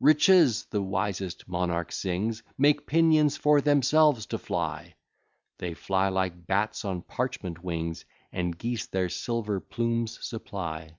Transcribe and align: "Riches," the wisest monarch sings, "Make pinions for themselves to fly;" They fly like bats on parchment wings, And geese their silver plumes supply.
"Riches," 0.00 0.64
the 0.64 0.82
wisest 0.82 1.46
monarch 1.46 1.92
sings, 1.92 2.42
"Make 2.58 2.84
pinions 2.84 3.36
for 3.36 3.60
themselves 3.60 4.26
to 4.26 4.36
fly;" 4.36 4.96
They 5.58 5.74
fly 5.74 6.08
like 6.08 6.48
bats 6.48 6.84
on 6.84 7.02
parchment 7.02 7.62
wings, 7.62 8.04
And 8.32 8.58
geese 8.58 8.86
their 8.86 9.08
silver 9.08 9.60
plumes 9.60 10.18
supply. 10.26 10.98